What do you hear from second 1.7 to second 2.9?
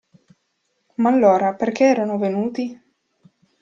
erano venuti?